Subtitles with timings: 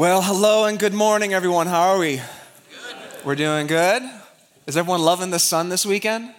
[0.00, 1.66] Well, hello and good morning, everyone.
[1.66, 2.16] How are we?
[2.16, 3.22] Good.
[3.22, 4.02] We're doing good.
[4.66, 6.32] Is everyone loving the sun this weekend?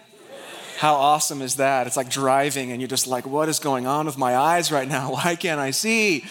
[0.78, 1.86] How awesome is that?
[1.86, 4.88] It's like driving and you're just like, what is going on with my eyes right
[4.88, 5.12] now?
[5.14, 6.24] Why can't I see?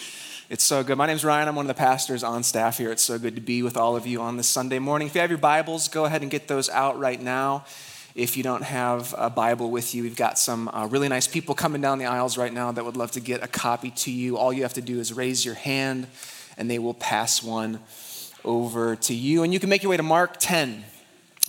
[0.50, 0.98] It's so good.
[0.98, 1.48] My name's Ryan.
[1.48, 2.92] I'm one of the pastors on staff here.
[2.92, 5.08] It's so good to be with all of you on this Sunday morning.
[5.08, 7.64] If you have your Bibles, go ahead and get those out right now.
[8.14, 11.54] If you don't have a Bible with you, we've got some uh, really nice people
[11.54, 14.36] coming down the aisles right now that would love to get a copy to you.
[14.36, 16.08] All you have to do is raise your hand
[16.56, 17.80] and they will pass one
[18.44, 19.42] over to you.
[19.42, 20.84] And you can make your way to Mark 10.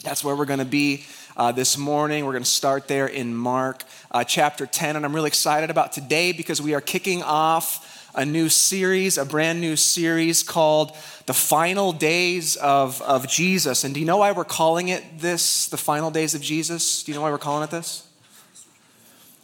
[0.04, 1.06] That's where we're going to be
[1.38, 2.26] uh, this morning.
[2.26, 4.96] We're going to start there in Mark uh, chapter 10.
[4.96, 9.26] And I'm really excited about today because we are kicking off a new series, a
[9.26, 13.84] brand new series called The Final Days of, of Jesus.
[13.84, 17.04] And do you know why we're calling it this, The Final Days of Jesus?
[17.04, 18.08] Do you know why we're calling it this?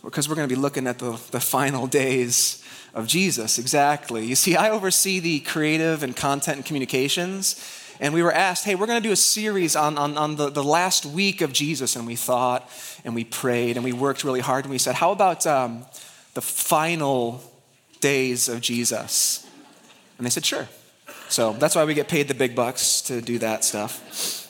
[0.04, 2.59] Because we're going to be looking at the, the final days
[2.94, 4.26] of Jesus, exactly.
[4.26, 7.64] You see, I oversee the creative and content and communications.
[8.00, 10.50] And we were asked, hey, we're going to do a series on, on, on the,
[10.50, 11.96] the last week of Jesus.
[11.96, 12.70] And we thought
[13.04, 14.66] and we prayed and we worked really hard.
[14.66, 15.86] And we said, how about um,
[16.34, 17.44] the final
[18.00, 19.46] days of Jesus?
[20.18, 20.68] And they said, sure.
[21.28, 24.48] So that's why we get paid the big bucks to do that stuff.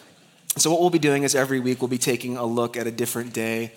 [0.55, 2.91] So, what we'll be doing is every week we'll be taking a look at a
[2.91, 3.71] different day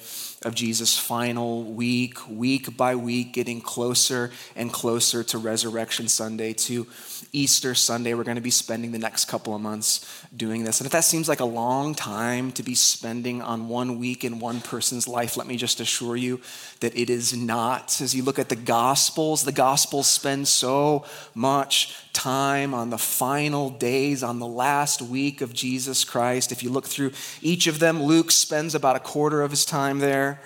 [0.45, 6.87] of Jesus' final week, week by week, getting closer and closer to Resurrection Sunday, to
[7.33, 8.15] Easter Sunday.
[8.15, 10.81] We're going to be spending the next couple of months doing this.
[10.81, 14.39] And if that seems like a long time to be spending on one week in
[14.39, 16.41] one person's life, let me just assure you
[16.81, 18.01] that it is not.
[18.01, 21.05] As you look at the Gospels, the Gospels spend so
[21.35, 26.53] much time on the final days, on the last week of Jesus Christ.
[26.53, 29.99] If you look through each of them, Luke spends about a quarter of his time
[29.99, 30.41] there,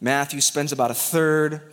[0.00, 1.72] Matthew spends about a third.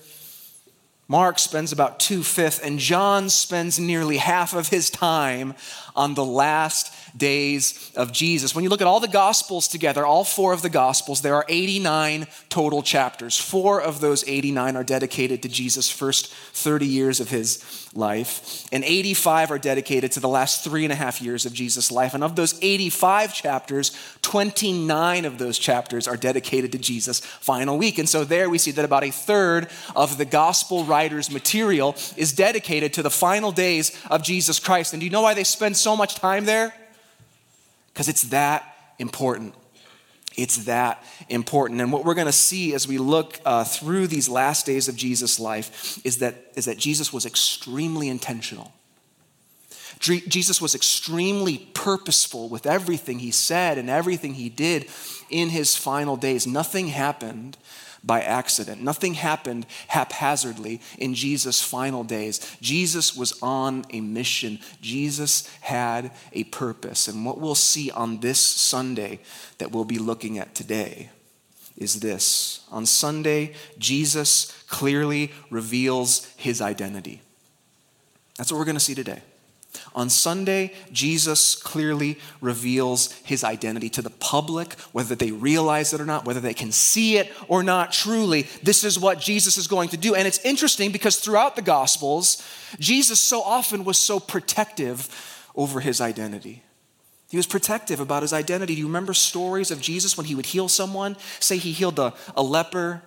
[1.10, 5.54] Mark spends about two fifths, and John spends nearly half of his time
[5.96, 8.56] on the last days of Jesus.
[8.56, 11.46] When you look at all the Gospels together, all four of the Gospels, there are
[11.48, 13.38] 89 total chapters.
[13.38, 18.84] Four of those 89 are dedicated to Jesus' first 30 years of his life, and
[18.84, 22.14] 85 are dedicated to the last three and a half years of Jesus' life.
[22.14, 23.92] And of those 85 chapters,
[24.24, 28.00] 29 of those chapters are dedicated to Jesus' final week.
[28.00, 32.34] And so there we see that about a third of the Gospel writer's material is
[32.34, 34.94] dedicated to the final days of Jesus Christ.
[34.94, 36.74] And do you know why they spend so much time there?
[37.94, 39.54] Because it's that important.
[40.36, 41.82] It's that important.
[41.82, 44.96] And what we're going to see as we look uh, through these last days of
[44.96, 48.74] Jesus' life is that, is that Jesus was extremely intentional.
[50.00, 54.88] Jesus was extremely purposeful with everything he said and everything he did
[55.30, 56.46] in his final days.
[56.46, 57.58] Nothing happened
[58.04, 58.82] by accident.
[58.82, 62.58] Nothing happened haphazardly in Jesus' final days.
[62.62, 67.08] Jesus was on a mission, Jesus had a purpose.
[67.08, 69.20] And what we'll see on this Sunday
[69.58, 71.10] that we'll be looking at today
[71.78, 72.66] is this.
[72.72, 77.22] On Sunday, Jesus clearly reveals his identity.
[78.38, 79.22] That's what we're going to see today.
[79.96, 86.06] On Sunday, Jesus clearly reveals his identity to the public, whether they realize it or
[86.06, 87.92] not, whether they can see it or not.
[87.92, 90.16] Truly, this is what Jesus is going to do.
[90.16, 92.46] And it's interesting because throughout the Gospels,
[92.80, 95.10] Jesus so often was so protective
[95.56, 96.64] over his identity.
[97.30, 98.76] He was protective about his identity.
[98.76, 101.18] Do you remember stories of Jesus when he would heal someone?
[101.40, 103.02] Say he healed a, a leper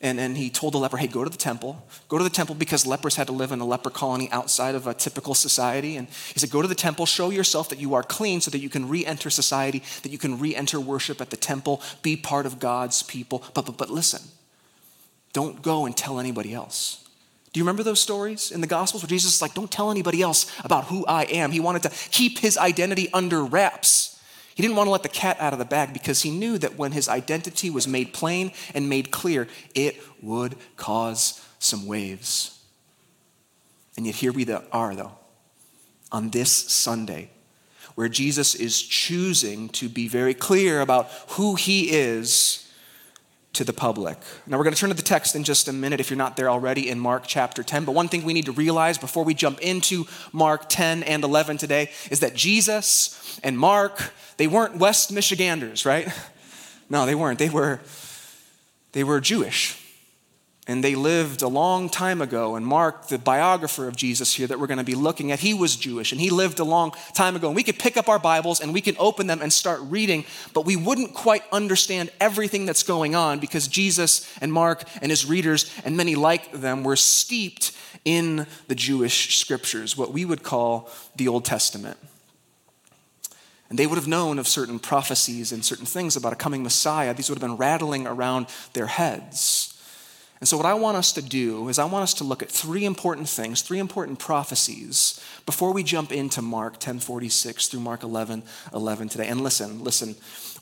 [0.00, 1.84] and, and he told the leper, hey, go to the temple.
[2.08, 4.86] Go to the temple because lepers had to live in a leper colony outside of
[4.86, 5.96] a typical society.
[5.96, 8.60] And he said, go to the temple, show yourself that you are clean so that
[8.60, 12.16] you can re enter society, that you can re enter worship at the temple, be
[12.16, 13.42] part of God's people.
[13.54, 14.22] But, but, but listen,
[15.32, 17.04] don't go and tell anybody else.
[17.52, 20.22] Do you remember those stories in the Gospels where Jesus is like, don't tell anybody
[20.22, 21.50] else about who I am?
[21.50, 24.17] He wanted to keep his identity under wraps.
[24.58, 26.76] He didn't want to let the cat out of the bag because he knew that
[26.76, 32.60] when his identity was made plain and made clear, it would cause some waves.
[33.96, 35.12] And yet, here we are, though,
[36.10, 37.30] on this Sunday,
[37.94, 42.67] where Jesus is choosing to be very clear about who he is
[43.54, 44.18] to the public.
[44.46, 46.36] Now, we're going to turn to the text in just a minute if you're not
[46.36, 47.84] there already in Mark chapter 10.
[47.84, 51.56] But one thing we need to realize before we jump into Mark 10 and 11
[51.56, 56.08] today is that Jesus and Mark, they weren't West Michiganders, right?
[56.90, 57.38] No, they weren't.
[57.38, 57.80] They were,
[58.92, 59.87] they were Jewish.
[60.68, 62.54] And they lived a long time ago.
[62.54, 65.54] And Mark, the biographer of Jesus here that we're going to be looking at, he
[65.54, 67.46] was Jewish and he lived a long time ago.
[67.48, 70.26] And we could pick up our Bibles and we can open them and start reading,
[70.52, 75.24] but we wouldn't quite understand everything that's going on because Jesus and Mark and his
[75.24, 77.72] readers and many like them were steeped
[78.04, 81.96] in the Jewish scriptures, what we would call the Old Testament.
[83.70, 87.14] And they would have known of certain prophecies and certain things about a coming Messiah.
[87.14, 89.77] These would have been rattling around their heads.
[90.40, 92.50] And so, what I want us to do is, I want us to look at
[92.50, 98.44] three important things, three important prophecies, before we jump into Mark 1046 through Mark 11
[98.72, 99.26] 11 today.
[99.26, 100.14] And listen, listen,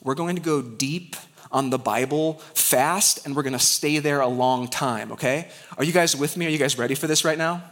[0.03, 1.15] we're going to go deep
[1.53, 5.49] on the Bible fast, and we're going to stay there a long time, okay?
[5.77, 6.47] Are you guys with me?
[6.47, 7.63] Are you guys ready for this right now?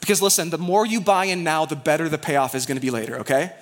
[0.00, 2.80] Because listen, the more you buy in now, the better the payoff is going to
[2.80, 3.52] be later, okay?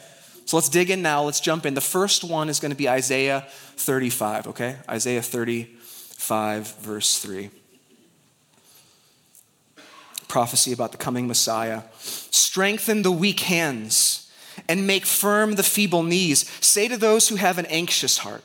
[0.45, 1.25] So let's dig in now.
[1.25, 1.75] Let's jump in.
[1.75, 3.47] The first one is going to be Isaiah
[3.77, 4.77] 35, okay?
[4.89, 7.51] Isaiah 35, verse 3
[10.29, 11.83] prophecy about the coming Messiah.
[11.99, 14.31] Strengthen the weak hands
[14.69, 16.49] and make firm the feeble knees.
[16.65, 18.45] Say to those who have an anxious heart,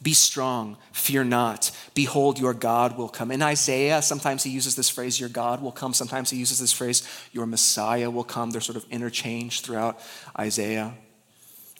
[0.00, 1.72] be strong, fear not.
[1.94, 3.32] Behold, your God will come.
[3.32, 5.92] In Isaiah, sometimes he uses this phrase, your God will come.
[5.92, 7.02] Sometimes he uses this phrase,
[7.32, 8.50] your Messiah will come.
[8.50, 9.98] They're sort of interchanged throughout
[10.38, 10.94] Isaiah.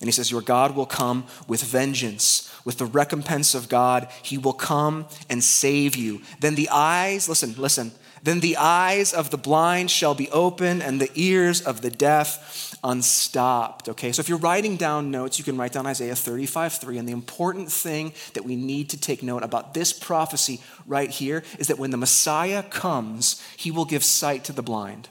[0.00, 4.08] And he says, Your God will come with vengeance, with the recompense of God.
[4.22, 6.22] He will come and save you.
[6.40, 7.92] Then the eyes, listen, listen,
[8.22, 12.76] then the eyes of the blind shall be open and the ears of the deaf
[12.84, 13.88] unstopped.
[13.88, 16.98] Okay, so if you're writing down notes, you can write down Isaiah 35 3.
[16.98, 21.42] And the important thing that we need to take note about this prophecy right here
[21.58, 25.08] is that when the Messiah comes, he will give sight to the blind.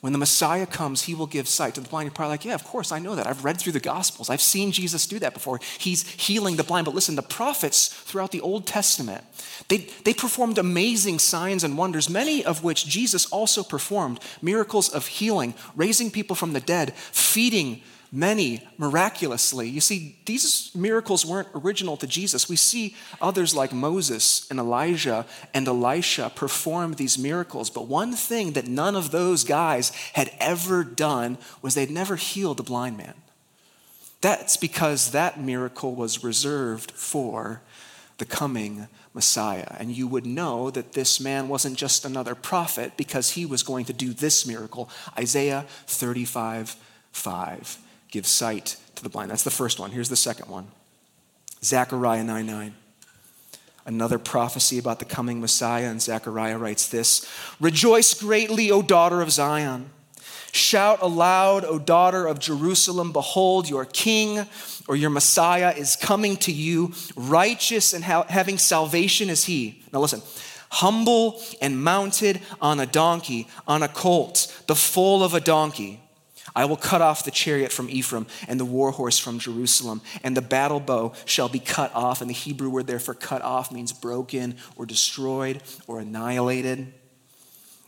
[0.00, 2.06] When the Messiah comes, he will give sight to the blind.
[2.06, 3.26] You're probably like, yeah, of course, I know that.
[3.26, 4.30] I've read through the Gospels.
[4.30, 5.58] I've seen Jesus do that before.
[5.78, 6.84] He's healing the blind.
[6.84, 9.24] But listen, the prophets throughout the Old Testament,
[9.66, 15.06] they, they performed amazing signs and wonders, many of which Jesus also performed miracles of
[15.06, 19.68] healing, raising people from the dead, feeding many miraculously.
[19.68, 22.48] You see, these miracles weren't original to Jesus.
[22.48, 28.52] We see others like Moses and Elijah and Elisha perform these miracles, but one thing
[28.52, 33.14] that none of those guys had ever done was they'd never healed a blind man.
[34.20, 37.62] That's because that miracle was reserved for
[38.16, 39.76] the coming Messiah.
[39.78, 43.84] And you would know that this man wasn't just another prophet because he was going
[43.84, 44.90] to do this miracle.
[45.16, 46.76] Isaiah 35
[47.12, 47.78] 5
[48.10, 49.30] give sight to the blind.
[49.30, 49.90] That's the first one.
[49.90, 50.68] Here's the second one
[51.62, 52.74] Zechariah 9 9.
[53.86, 57.26] Another prophecy about the coming Messiah, and Zechariah writes this
[57.58, 59.90] Rejoice greatly, O daughter of Zion.
[60.52, 64.46] Shout aloud, O daughter of Jerusalem, behold, your king
[64.88, 66.92] or your Messiah is coming to you.
[67.16, 69.82] Righteous and ha- having salvation is he.
[69.92, 70.22] Now listen,
[70.70, 76.00] humble and mounted on a donkey, on a colt, the foal of a donkey.
[76.54, 80.36] I will cut off the chariot from Ephraim and the war horse from Jerusalem, and
[80.36, 82.20] the battle bow shall be cut off.
[82.20, 86.92] And the Hebrew word there for cut off means broken or destroyed or annihilated.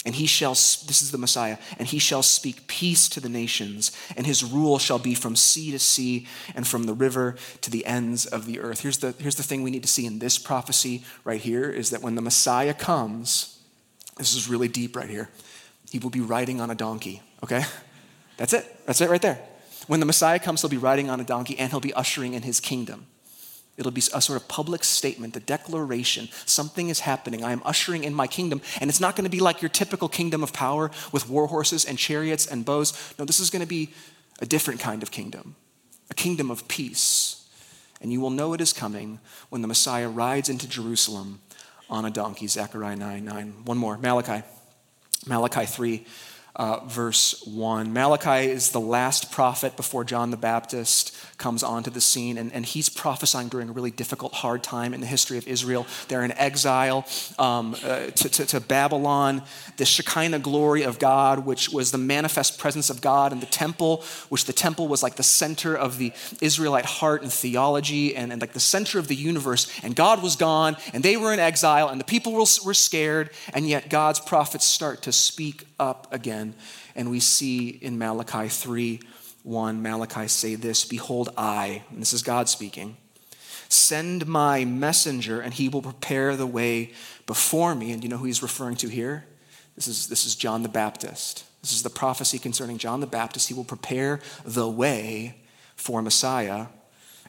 [0.06, 3.92] And he shall, this is the Messiah, and he shall speak peace to the nations,
[4.16, 7.84] and his rule shall be from sea to sea and from the river to the
[7.84, 8.80] ends of the earth.
[8.80, 11.90] Here's the, here's the thing we need to see in this prophecy right here is
[11.90, 13.60] that when the Messiah comes,
[14.16, 15.28] this is really deep right here,
[15.90, 17.64] he will be riding on a donkey, okay?
[18.40, 18.86] That's it.
[18.86, 19.38] That's it right there.
[19.86, 22.40] When the Messiah comes, he'll be riding on a donkey and he'll be ushering in
[22.40, 23.06] his kingdom.
[23.76, 26.30] It'll be a sort of public statement, a declaration.
[26.46, 27.44] Something is happening.
[27.44, 28.62] I am ushering in my kingdom.
[28.80, 31.84] And it's not going to be like your typical kingdom of power with war horses
[31.84, 33.14] and chariots and bows.
[33.18, 33.90] No, this is going to be
[34.40, 35.54] a different kind of kingdom,
[36.10, 37.46] a kingdom of peace.
[38.00, 39.20] And you will know it is coming
[39.50, 41.40] when the Messiah rides into Jerusalem
[41.90, 42.46] on a donkey.
[42.46, 43.52] Zechariah 9 9.
[43.66, 44.46] One more, Malachi.
[45.26, 46.06] Malachi 3
[46.56, 47.92] uh, verse 1.
[47.92, 52.66] Malachi is the last prophet before John the Baptist comes onto the scene, and, and
[52.66, 55.86] he's prophesying during a really difficult, hard time in the history of Israel.
[56.08, 57.06] They're in exile
[57.38, 59.42] um, uh, to, to, to, Babylon.
[59.78, 64.04] The Shekinah glory of God, which was the manifest presence of God in the temple,
[64.28, 68.40] which the temple was like the center of the Israelite heart and theology and, and
[68.40, 69.66] like the center of the universe.
[69.82, 73.30] And God was gone, and they were in exile, and the people were, were scared,
[73.54, 76.39] and yet God's prophets start to speak up again.
[76.94, 79.00] And we see in Malachi 3
[79.42, 82.96] 1, Malachi say this Behold, I, and this is God speaking,
[83.68, 86.92] send my messenger, and he will prepare the way
[87.26, 87.92] before me.
[87.92, 89.24] And you know who he's referring to here?
[89.76, 91.44] This is, this is John the Baptist.
[91.62, 93.48] This is the prophecy concerning John the Baptist.
[93.48, 95.36] He will prepare the way
[95.76, 96.66] for Messiah.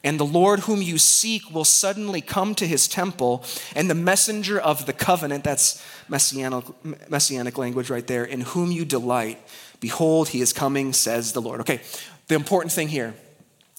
[0.04, 3.44] And the Lord whom you seek will suddenly come to his temple,
[3.76, 6.66] and the messenger of the covenant, that's messianic,
[7.10, 9.40] messianic language right there, in whom you delight,
[9.80, 11.62] behold, he is coming, says the Lord.
[11.62, 11.82] Okay,
[12.28, 13.14] the important thing here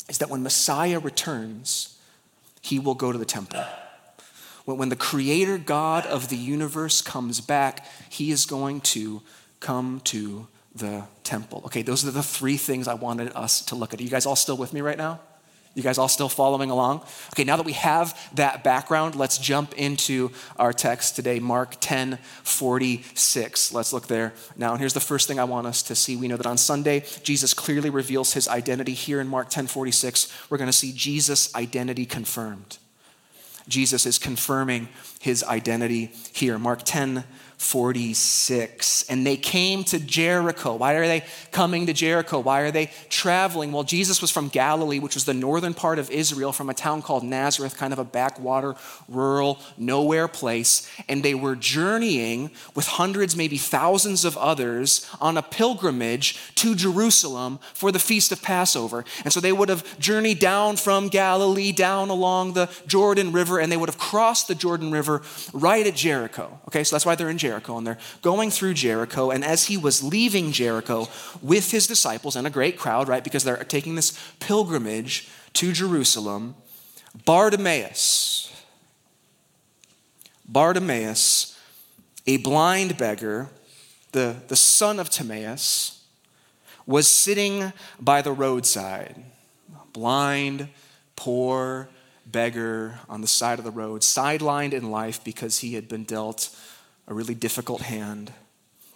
[0.08, 1.98] is that when Messiah returns,
[2.60, 3.64] he will go to the temple.
[4.64, 9.22] When the creator God of the universe comes back, he is going to
[9.58, 11.62] come to the temple.
[11.66, 14.00] Okay, those are the three things I wanted us to look at.
[14.00, 15.18] Are you guys all still with me right now?
[15.74, 17.02] You guys all still following along?
[17.32, 22.18] Okay, now that we have that background, let's jump into our text today, Mark 10
[22.42, 23.72] 46.
[23.72, 24.72] Let's look there now.
[24.72, 26.14] And here's the first thing I want us to see.
[26.14, 28.92] We know that on Sunday, Jesus clearly reveals his identity.
[28.92, 32.76] Here in Mark 10 46, we're going to see Jesus' identity confirmed.
[33.66, 34.88] Jesus is confirming
[35.20, 36.58] his identity here.
[36.58, 37.24] Mark 10
[37.62, 39.04] 46.
[39.08, 40.74] And they came to Jericho.
[40.74, 42.40] Why are they coming to Jericho?
[42.40, 43.70] Why are they traveling?
[43.70, 47.02] Well, Jesus was from Galilee, which was the northern part of Israel, from a town
[47.02, 48.74] called Nazareth, kind of a backwater,
[49.08, 50.90] rural, nowhere place.
[51.08, 57.60] And they were journeying with hundreds, maybe thousands of others on a pilgrimage to Jerusalem
[57.74, 59.04] for the feast of Passover.
[59.22, 63.70] And so they would have journeyed down from Galilee, down along the Jordan River, and
[63.70, 66.58] they would have crossed the Jordan River right at Jericho.
[66.66, 67.51] Okay, so that's why they're in Jericho.
[67.52, 69.30] Jericho, and they're going through Jericho.
[69.30, 71.08] And as he was leaving Jericho
[71.42, 76.54] with his disciples and a great crowd, right, because they're taking this pilgrimage to Jerusalem,
[77.26, 78.50] Bartimaeus,
[80.48, 81.58] Bartimaeus,
[82.26, 83.50] a blind beggar,
[84.12, 86.06] the, the son of Timaeus,
[86.86, 89.22] was sitting by the roadside,
[89.92, 90.68] blind,
[91.16, 91.90] poor,
[92.24, 96.48] beggar on the side of the road, sidelined in life because he had been dealt
[97.06, 98.32] a really difficult hand.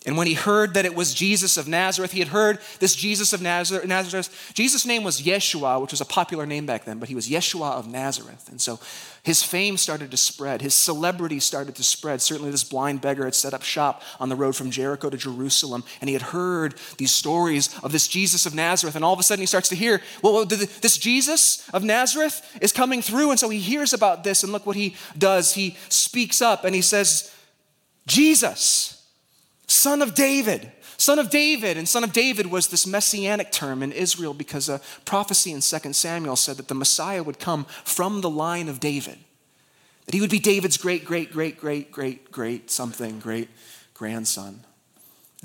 [0.07, 3.33] And when he heard that it was Jesus of Nazareth, he had heard this Jesus
[3.33, 4.53] of Nazareth.
[4.55, 7.73] Jesus' name was Yeshua, which was a popular name back then, but he was Yeshua
[7.73, 8.49] of Nazareth.
[8.49, 8.79] And so
[9.25, 10.63] his fame started to spread.
[10.63, 12.23] His celebrity started to spread.
[12.23, 15.83] Certainly, this blind beggar had set up shop on the road from Jericho to Jerusalem,
[16.01, 18.95] and he had heard these stories of this Jesus of Nazareth.
[18.95, 22.71] And all of a sudden, he starts to hear, well, this Jesus of Nazareth is
[22.71, 23.33] coming through.
[23.33, 25.55] And so he hears about this, and look what he does.
[25.55, 27.33] He speaks up and he says,
[28.07, 29.07] Jesus,
[29.67, 30.73] son of David.
[30.99, 31.77] Son of David.
[31.77, 35.93] And son of David was this messianic term in Israel because a prophecy in 2
[35.93, 39.19] Samuel said that the Messiah would come from the line of David.
[40.07, 43.49] That he would be David's great, great, great, great, great, great something, great
[43.93, 44.61] grandson.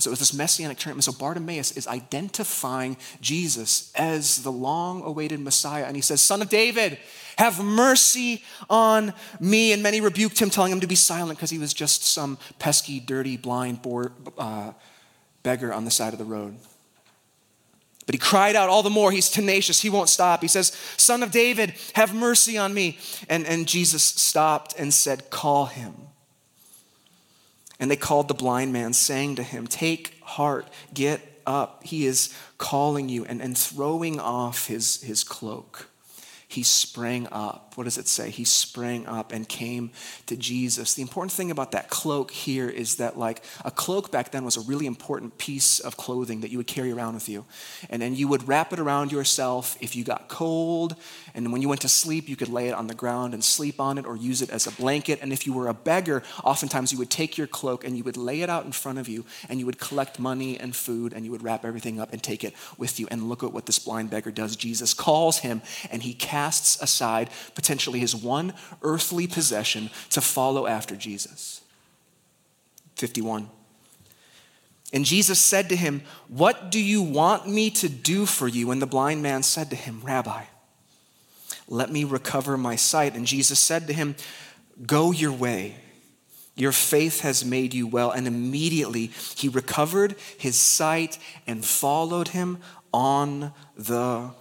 [0.02, 0.94] So it was this messianic term.
[0.94, 5.86] And so Bartimaeus is identifying Jesus as the long awaited Messiah.
[5.86, 6.98] And he says, Son of David,
[7.38, 9.72] have mercy on me.
[9.72, 13.00] And many rebuked him, telling him to be silent because he was just some pesky,
[13.00, 14.74] dirty, blind boar, uh,
[15.44, 16.56] beggar on the side of the road.
[18.06, 19.12] But he cried out all the more.
[19.12, 19.82] He's tenacious.
[19.82, 20.42] He won't stop.
[20.42, 22.98] He says, Son of David, have mercy on me.
[23.30, 25.94] And, and Jesus stopped and said, Call him.
[27.82, 31.84] And they called the blind man, saying to him, Take heart, get up.
[31.84, 35.91] He is calling you, and, and throwing off his, his cloak
[36.52, 37.74] he sprang up.
[37.76, 38.30] What does it say?
[38.30, 39.92] He sprang up and came
[40.26, 40.94] to Jesus.
[40.94, 44.58] The important thing about that cloak here is that, like, a cloak back then was
[44.58, 47.46] a really important piece of clothing that you would carry around with you.
[47.90, 50.96] And then you would wrap it around yourself if you got cold.
[51.34, 53.80] And when you went to sleep, you could lay it on the ground and sleep
[53.80, 55.20] on it or use it as a blanket.
[55.22, 58.18] And if you were a beggar, oftentimes you would take your cloak and you would
[58.18, 61.24] lay it out in front of you and you would collect money and food and
[61.24, 63.08] you would wrap everything up and take it with you.
[63.10, 64.58] And look at what this blind beggar does.
[64.58, 70.66] Jesus calls him and he casts casts aside potentially his one earthly possession to follow
[70.66, 71.62] after Jesus.
[72.96, 73.48] 51.
[74.92, 78.72] And Jesus said to him, What do you want me to do for you?
[78.72, 80.46] And the blind man said to him, Rabbi,
[81.68, 83.16] let me recover my sight.
[83.16, 84.16] And Jesus said to him,
[84.88, 85.76] Go your way.
[86.56, 88.10] Your faith has made you well.
[88.10, 92.58] And immediately he recovered his sight and followed him
[92.92, 94.32] on the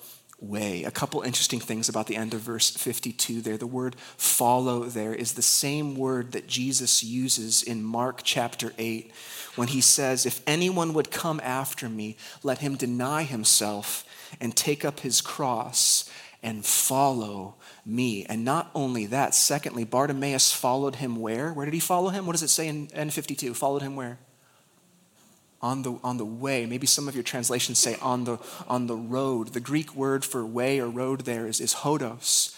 [0.41, 0.85] way.
[0.85, 3.57] A couple interesting things about the end of verse 52 there.
[3.57, 9.13] The word follow there is the same word that Jesus uses in Mark chapter 8
[9.57, 14.05] when he says, If anyone would come after me, let him deny himself
[14.41, 16.11] and take up his cross
[16.43, 18.25] and follow me.
[18.25, 21.53] And not only that, secondly, Bartimaeus followed him where?
[21.53, 22.27] Where did he follow him?
[22.27, 23.55] What does it say in N52?
[23.55, 24.19] Followed him where?
[25.63, 26.67] On the, on the way.
[26.67, 29.49] Maybe some of your translations say on the, on the road.
[29.49, 32.57] The Greek word for way or road there is, is hodos.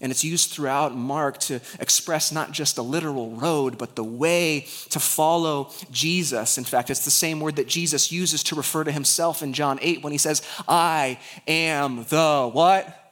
[0.00, 4.66] And it's used throughout Mark to express not just a literal road, but the way
[4.90, 6.56] to follow Jesus.
[6.56, 9.78] In fact, it's the same word that Jesus uses to refer to himself in John
[9.82, 13.06] 8 when he says, I am the what?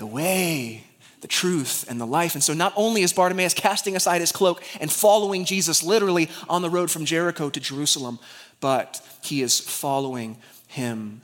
[0.00, 0.82] the way,
[1.20, 2.34] the truth, and the life.
[2.34, 6.62] And so not only is Bartimaeus casting aside his cloak and following Jesus literally on
[6.62, 8.18] the road from Jericho to Jerusalem,
[8.60, 11.20] but he is following him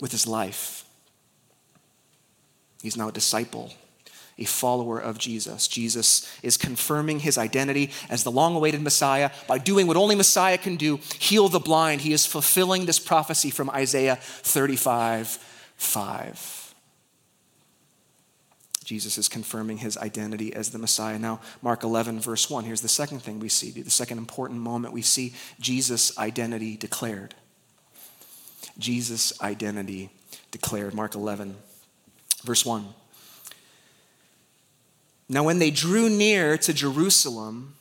[0.00, 0.84] with his life.
[2.82, 3.72] He's now a disciple,
[4.38, 5.68] a follower of Jesus.
[5.68, 10.58] Jesus is confirming his identity as the long awaited Messiah by doing what only Messiah
[10.58, 12.00] can do heal the blind.
[12.00, 15.38] He is fulfilling this prophecy from Isaiah 35
[15.76, 16.61] 5.
[18.92, 21.18] Jesus is confirming his identity as the Messiah.
[21.18, 24.92] Now, Mark 11, verse 1, here's the second thing we see, the second important moment
[24.92, 27.34] we see Jesus' identity declared.
[28.78, 30.10] Jesus' identity
[30.50, 30.92] declared.
[30.92, 31.56] Mark 11,
[32.44, 32.86] verse 1.
[35.26, 37.76] Now, when they drew near to Jerusalem,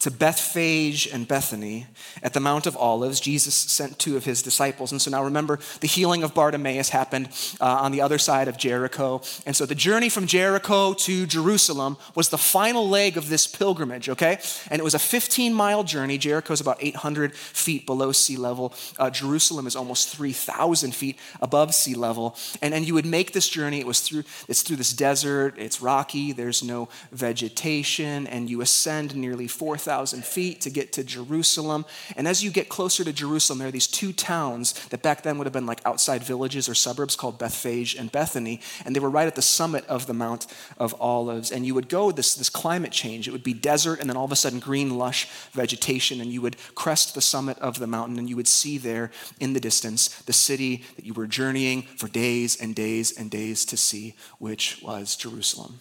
[0.00, 1.86] to Bethphage and Bethany
[2.22, 4.92] at the Mount of Olives, Jesus sent two of his disciples.
[4.92, 7.28] And so now remember, the healing of Bartimaeus happened
[7.60, 9.20] uh, on the other side of Jericho.
[9.44, 14.08] And so the journey from Jericho to Jerusalem was the final leg of this pilgrimage,
[14.08, 14.38] okay?
[14.70, 16.16] And it was a 15 mile journey.
[16.16, 18.72] Jericho is about 800 feet below sea level.
[18.98, 22.36] Uh, Jerusalem is almost 3,000 feet above sea level.
[22.62, 23.80] And, and you would make this journey.
[23.80, 25.56] It was through, it's through this desert.
[25.58, 26.32] It's rocky.
[26.32, 28.26] There's no vegetation.
[28.26, 31.84] And you ascend nearly 4,000 4,000 feet to get to Jerusalem.
[32.14, 35.36] And as you get closer to Jerusalem, there are these two towns that back then
[35.36, 38.60] would have been like outside villages or suburbs called Bethphage and Bethany.
[38.84, 40.46] And they were right at the summit of the Mount
[40.78, 41.50] of Olives.
[41.50, 43.26] And you would go this, this climate change.
[43.26, 46.20] It would be desert and then all of a sudden green, lush vegetation.
[46.20, 49.54] And you would crest the summit of the mountain and you would see there in
[49.54, 53.76] the distance the city that you were journeying for days and days and days to
[53.76, 55.80] see, which was Jerusalem.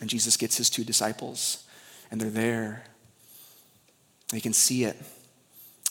[0.00, 1.64] And Jesus gets his two disciples,
[2.10, 2.84] and they're there.
[4.30, 4.96] They can see it.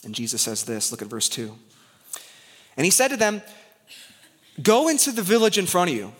[0.04, 1.54] And Jesus says this look at verse 2.
[2.76, 3.42] And he said to them,
[4.62, 6.12] Go into the village in front of you,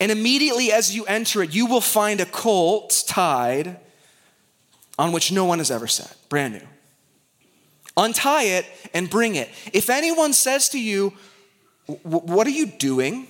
[0.00, 3.78] and immediately as you enter it, you will find a colt tied
[4.98, 6.66] on which no one has ever sat, brand new.
[7.96, 9.48] Untie it and bring it.
[9.72, 11.12] If anyone says to you,
[11.86, 13.28] What are you doing?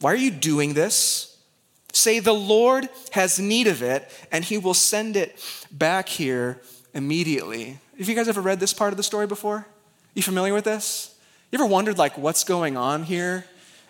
[0.00, 1.37] Why are you doing this?
[1.98, 6.60] Say, The Lord has need of it, and he will send it back here
[6.94, 7.78] immediately.
[7.98, 9.66] Have you guys ever read this part of the story before?
[10.14, 11.18] You familiar with this?
[11.50, 13.46] You ever wondered, like, what's going on here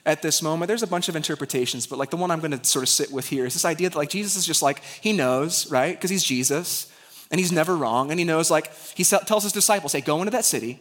[0.06, 0.68] at this moment?
[0.68, 3.12] There's a bunch of interpretations, but like the one I'm going to sort of sit
[3.12, 5.94] with here is this idea that like Jesus is just like, he knows, right?
[5.94, 6.90] Because he's Jesus
[7.30, 8.10] and he's never wrong.
[8.10, 10.78] And he knows, like, he tells his disciples, hey, go into that city,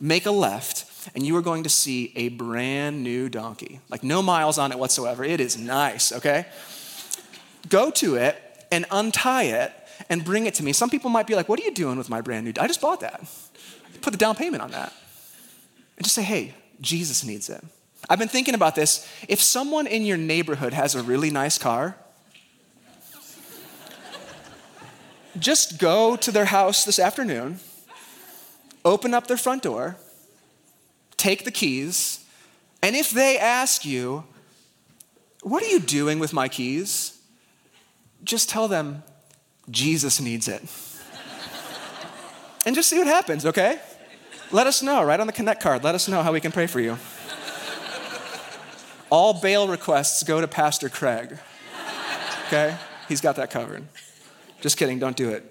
[0.00, 3.80] make a left, and you are going to see a brand new donkey.
[3.88, 5.24] Like, no miles on it whatsoever.
[5.24, 6.46] It is nice, okay?
[7.68, 8.40] Go to it
[8.70, 9.72] and untie it
[10.08, 10.72] and bring it to me.
[10.72, 12.52] Some people might be like, What are you doing with my brand new?
[12.60, 13.20] I just bought that.
[14.00, 14.92] Put the down payment on that.
[15.96, 17.62] And just say, Hey, Jesus needs it.
[18.08, 19.06] I've been thinking about this.
[19.28, 21.96] If someone in your neighborhood has a really nice car,
[25.38, 27.60] just go to their house this afternoon,
[28.84, 29.96] open up their front door,
[31.18, 32.24] take the keys,
[32.82, 34.24] and if they ask you,
[35.42, 37.18] What are you doing with my keys?
[38.24, 39.02] Just tell them,
[39.70, 40.62] Jesus needs it.
[42.66, 43.78] and just see what happens, okay?
[44.50, 45.84] Let us know, right on the Connect card.
[45.84, 46.96] Let us know how we can pray for you.
[49.10, 51.38] All bail requests go to Pastor Craig.
[52.46, 52.76] Okay?
[53.08, 53.86] He's got that covered.
[54.60, 55.44] Just kidding, don't do it.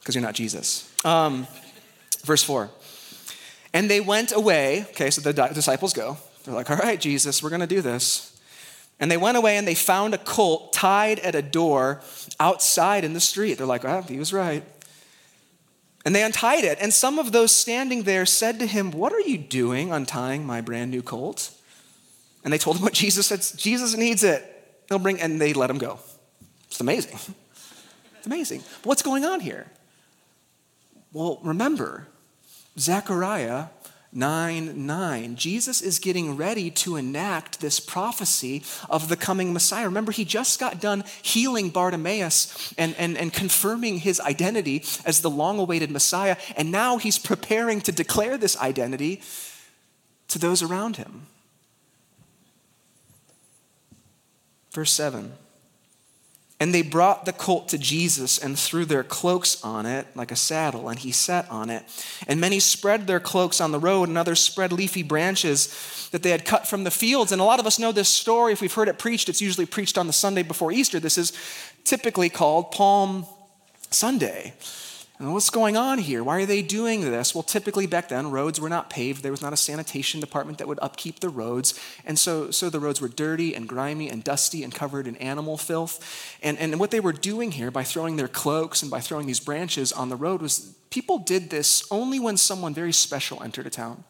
[0.00, 0.90] Because you're not Jesus.
[1.04, 1.46] Um,
[2.24, 2.70] verse 4.
[3.72, 4.86] And they went away.
[4.90, 6.16] Okay, so the disciples go.
[6.44, 8.38] They're like, all right, Jesus, we're going to do this.
[8.98, 12.02] And they went away and they found a colt tied at a door
[12.38, 13.54] outside in the street.
[13.54, 14.62] They're like, oh, he was right.
[16.04, 16.78] And they untied it.
[16.80, 20.60] And some of those standing there said to him, What are you doing untying my
[20.60, 21.50] brand new colt?
[22.42, 23.44] And they told him what Jesus said.
[23.58, 24.46] Jesus needs it.
[24.88, 25.98] They'll bring, and they let him go.
[26.68, 27.18] It's amazing.
[28.18, 28.60] It's amazing.
[28.82, 29.66] But what's going on here?
[31.14, 32.06] Well, remember,
[32.78, 33.66] Zechariah
[34.12, 35.36] 9 9.
[35.36, 39.84] Jesus is getting ready to enact this prophecy of the coming Messiah.
[39.84, 45.30] Remember, he just got done healing Bartimaeus and, and, and confirming his identity as the
[45.30, 49.22] long awaited Messiah, and now he's preparing to declare this identity
[50.28, 51.26] to those around him.
[54.72, 55.32] Verse 7.
[56.60, 60.36] And they brought the colt to Jesus and threw their cloaks on it like a
[60.36, 61.82] saddle, and he sat on it.
[62.28, 66.30] And many spread their cloaks on the road, and others spread leafy branches that they
[66.30, 67.32] had cut from the fields.
[67.32, 68.52] And a lot of us know this story.
[68.52, 71.00] If we've heard it preached, it's usually preached on the Sunday before Easter.
[71.00, 71.32] This is
[71.84, 73.24] typically called Palm
[73.90, 74.52] Sunday.
[75.20, 76.24] And what's going on here?
[76.24, 77.34] Why are they doing this?
[77.34, 79.22] Well, typically back then, roads were not paved.
[79.22, 81.78] There was not a sanitation department that would upkeep the roads.
[82.06, 85.58] And so, so the roads were dirty and grimy and dusty and covered in animal
[85.58, 86.38] filth.
[86.42, 89.40] And, and what they were doing here by throwing their cloaks and by throwing these
[89.40, 93.70] branches on the road was people did this only when someone very special entered a
[93.70, 94.04] town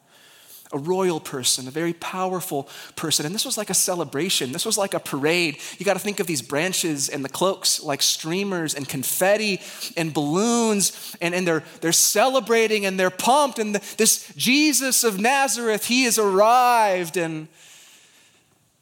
[0.73, 3.27] a royal person, a very powerful person.
[3.27, 4.53] And this was like a celebration.
[4.53, 5.59] This was like a parade.
[5.79, 9.61] You got to think of these branches and the cloaks like streamers and confetti
[9.97, 11.17] and balloons.
[11.21, 13.59] And, and they're, they're celebrating and they're pumped.
[13.59, 17.17] And the, this Jesus of Nazareth, he has arrived.
[17.17, 17.49] And,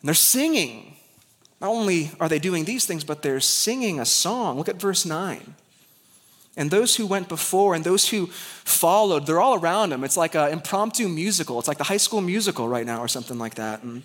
[0.01, 0.97] and they're singing.
[1.61, 4.59] Not only are they doing these things, but they're singing a song.
[4.59, 5.55] Look at verse 9.
[6.59, 10.03] And those who went before and those who followed, they're all around him.
[10.03, 11.61] It's like an impromptu musical.
[11.61, 13.85] It's like the high school musical right now or something like that.
[13.85, 14.03] And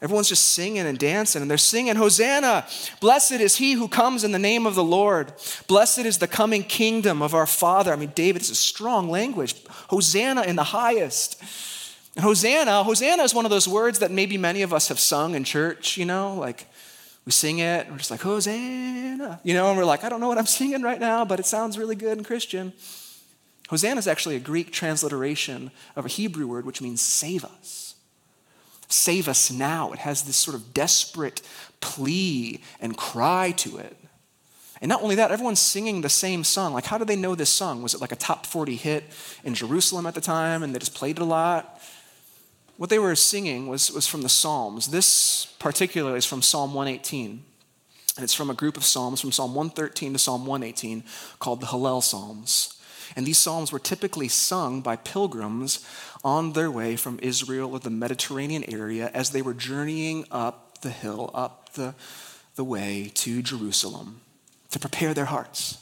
[0.00, 2.66] everyone's just singing and dancing and they're singing, Hosanna!
[2.98, 5.34] Blessed is he who comes in the name of the Lord.
[5.68, 7.92] Blessed is the coming kingdom of our Father.
[7.92, 9.54] I mean, David is a strong language.
[9.90, 11.42] Hosanna in the highest.
[12.16, 15.34] And Hosanna, Hosanna is one of those words that maybe many of us have sung
[15.34, 16.66] in church, you know, like
[17.26, 19.40] we sing it, we're just like, Hosanna.
[19.42, 21.46] You know, and we're like, I don't know what I'm singing right now, but it
[21.46, 22.72] sounds really good and Christian.
[23.68, 27.96] Hosanna is actually a Greek transliteration of a Hebrew word which means save us.
[28.88, 29.90] Save us now.
[29.92, 31.42] It has this sort of desperate
[31.80, 33.96] plea and cry to it.
[34.80, 36.74] And not only that, everyone's singing the same song.
[36.74, 37.82] Like, how do they know this song?
[37.82, 39.04] Was it like a top 40 hit
[39.42, 41.80] in Jerusalem at the time and they just played it a lot?
[42.76, 44.88] What they were singing was, was from the Psalms.
[44.88, 47.42] This particularly is from Psalm 118.
[48.16, 51.04] And it's from a group of Psalms, from Psalm 113 to Psalm 118,
[51.38, 52.78] called the Hallel Psalms.
[53.14, 55.86] And these Psalms were typically sung by pilgrims
[56.24, 60.90] on their way from Israel or the Mediterranean area as they were journeying up the
[60.90, 61.94] hill, up the,
[62.56, 64.20] the way to Jerusalem
[64.70, 65.78] to prepare their hearts.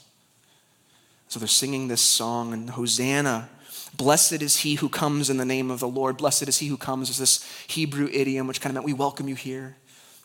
[1.27, 3.49] So they're singing this song, and Hosanna
[3.95, 6.17] Blessed is he who comes in the name of the Lord.
[6.17, 9.27] Blessed is he who comes is this Hebrew idiom, which kind of meant we welcome
[9.27, 9.77] you here.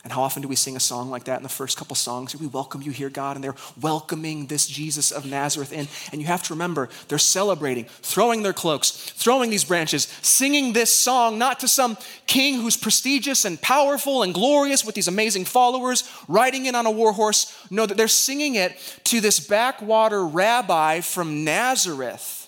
[0.03, 2.35] And how often do we sing a song like that in the first couple songs?
[2.35, 5.87] We welcome you here, God, and they're welcoming this Jesus of Nazareth in.
[6.11, 10.89] And you have to remember, they're celebrating, throwing their cloaks, throwing these branches, singing this
[10.89, 16.11] song not to some king who's prestigious and powerful and glorious with these amazing followers,
[16.27, 17.55] riding in on a war horse.
[17.69, 22.40] No, that they're singing it to this backwater rabbi from Nazareth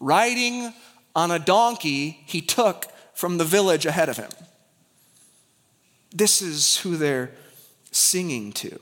[0.00, 0.72] riding
[1.14, 4.30] on a donkey he took from the village ahead of him.
[6.10, 7.30] This is who they're
[7.92, 8.80] singing to.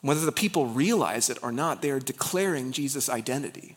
[0.00, 3.76] Whether the people realize it or not, they are declaring Jesus' identity.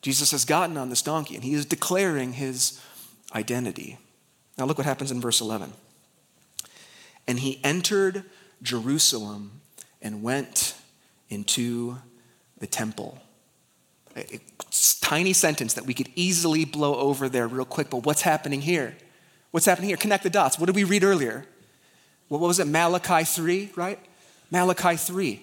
[0.00, 2.80] Jesus has gotten on this donkey and he is declaring his
[3.34, 3.98] identity.
[4.56, 5.72] Now, look what happens in verse 11.
[7.26, 8.24] And he entered
[8.62, 9.60] Jerusalem
[10.00, 10.76] and went
[11.28, 11.98] into
[12.58, 13.20] the temple
[14.16, 14.40] a
[15.00, 18.96] tiny sentence that we could easily blow over there real quick, but what's happening here?
[19.50, 19.96] What's happening here?
[19.96, 20.58] Connect the dots.
[20.58, 21.46] What did we read earlier?
[22.28, 22.66] What was it?
[22.66, 23.98] Malachi 3, right?
[24.50, 25.42] Malachi 3.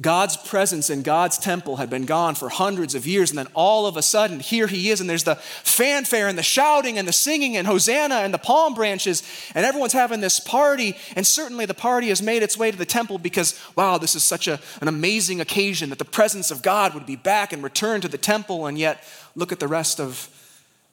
[0.00, 3.86] God's presence in God's temple had been gone for hundreds of years, and then all
[3.86, 7.12] of a sudden, here he is, and there's the fanfare and the shouting and the
[7.12, 9.24] singing and Hosanna and the palm branches,
[9.56, 10.96] and everyone's having this party.
[11.16, 14.22] And certainly the party has made its way to the temple because, wow, this is
[14.22, 18.00] such a, an amazing occasion that the presence of God would be back and return
[18.02, 18.66] to the temple.
[18.66, 19.02] And yet,
[19.34, 20.28] look at the rest of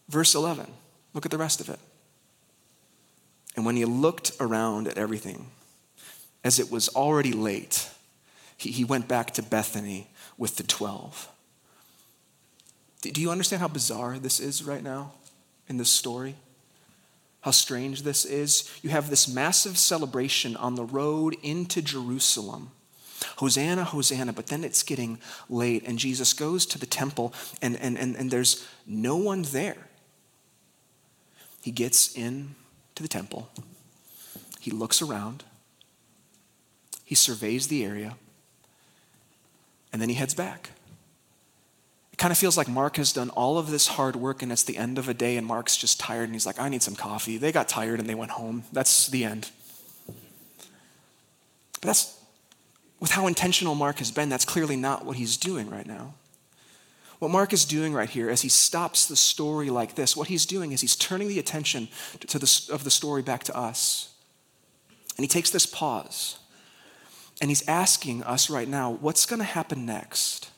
[0.09, 0.65] verse 11.
[1.13, 1.79] Look at the rest of it.
[3.55, 5.51] And when he looked around at everything,
[6.43, 7.87] as it was already late,
[8.57, 11.29] he, he went back to Bethany with the 12.
[13.01, 15.11] Do you understand how bizarre this is right now
[15.67, 16.35] in this story?
[17.41, 18.71] How strange this is?
[18.81, 22.71] You have this massive celebration on the road into Jerusalem.
[23.37, 27.97] Hosanna, Hosanna, but then it's getting late, and Jesus goes to the temple, and, and,
[27.97, 29.77] and, and there's no one there.
[31.61, 32.55] He gets in
[32.95, 33.49] to the temple,
[34.59, 35.43] he looks around,
[37.03, 38.15] he surveys the area,
[39.95, 40.71] and then he heads back.
[42.11, 44.63] It kind of feels like Mark has done all of this hard work and it's
[44.63, 46.97] the end of a day and Mark's just tired and he's like, I need some
[46.97, 47.37] coffee.
[47.37, 48.65] They got tired and they went home.
[48.73, 49.51] That's the end.
[51.79, 52.19] But that's,
[52.99, 56.15] with how intentional Mark has been, that's clearly not what he's doing right now.
[57.19, 60.45] What Mark is doing right here as he stops the story like this, what he's
[60.45, 61.87] doing is he's turning the attention
[62.27, 64.13] to the, of the story back to us.
[65.15, 66.37] And he takes this pause
[67.41, 70.49] and he's asking us right now, what's going to happen next?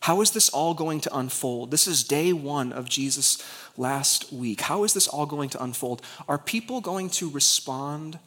[0.00, 1.70] How is this all going to unfold?
[1.70, 3.42] This is day one of Jesus'
[3.76, 4.62] last week.
[4.62, 6.02] How is this all going to unfold?
[6.28, 8.18] Are people going to respond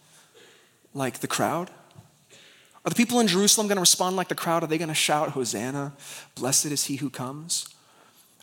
[0.94, 1.72] like the crowd?
[2.86, 4.64] Are the people in Jerusalem going to respond like the crowd?
[4.64, 5.94] Are they going to shout, Hosanna,
[6.36, 7.68] blessed is he who comes?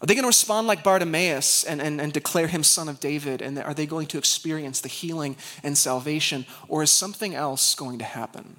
[0.01, 3.43] Are they going to respond like Bartimaeus and, and, and declare him son of David?
[3.43, 6.47] And are they going to experience the healing and salvation?
[6.69, 8.57] Or is something else going to happen?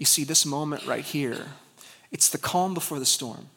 [0.00, 1.46] You see, this moment right here,
[2.10, 3.48] it's the calm before the storm.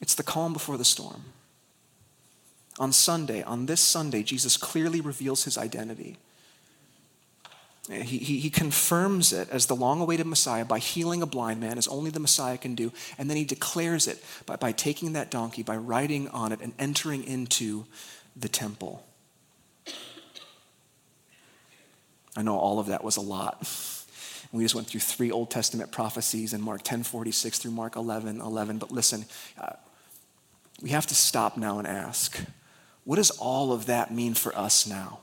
[0.00, 1.22] It's the calm before the storm.
[2.78, 6.16] On Sunday, on this Sunday, Jesus clearly reveals his identity.
[7.90, 11.76] He, he, he, confirms it as the long awaited Messiah by healing a blind man,
[11.76, 12.90] as only the Messiah can do.
[13.18, 16.72] And then he declares it by, by taking that donkey, by riding on it, and
[16.78, 17.84] entering into
[18.34, 19.04] the temple.
[22.34, 23.68] I know all of that was a lot.
[24.54, 28.40] We just went through three Old Testament prophecies in Mark 10 46 through Mark 11
[28.40, 28.78] 11.
[28.78, 29.24] But listen,
[29.60, 29.72] uh,
[30.80, 32.40] we have to stop now and ask
[33.02, 35.18] what does all of that mean for us now?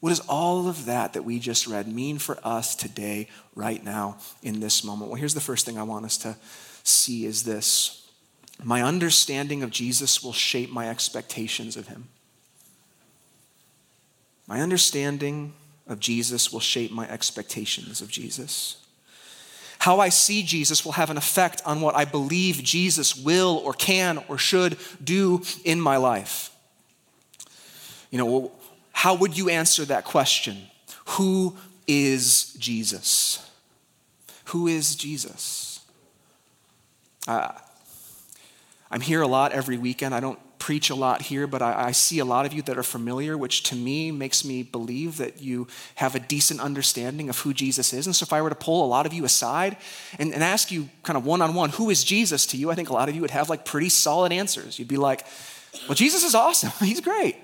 [0.00, 4.18] What does all of that that we just read mean for us today, right now,
[4.42, 5.10] in this moment?
[5.10, 6.36] Well, here's the first thing I want us to
[6.82, 8.10] see is this.
[8.62, 12.08] My understanding of Jesus will shape my expectations of him.
[14.48, 15.54] My understanding
[15.86, 18.78] of Jesus will shape my expectations of Jesus.
[19.78, 23.72] How I see Jesus will have an effect on what I believe Jesus will or
[23.74, 26.50] can or should do in my life.
[28.10, 28.52] You know,
[28.92, 30.56] how would you answer that question?
[31.06, 33.46] Who is Jesus?
[34.46, 35.80] Who is Jesus?
[37.26, 37.52] Uh,
[38.90, 40.14] I'm here a lot every weekend.
[40.14, 42.78] I don't preach a lot here, but I, I, see a lot of you that
[42.78, 47.38] are familiar, which to me makes me believe that you have a decent understanding of
[47.40, 48.06] who Jesus is.
[48.06, 49.76] And so if I were to pull a lot of you aside
[50.18, 52.70] and, and ask you kind of one on one, who is Jesus to you?
[52.70, 54.78] I think a lot of you would have like pretty solid answers.
[54.78, 55.26] You'd be like,
[55.86, 56.72] well, Jesus is awesome.
[56.80, 57.36] He's great.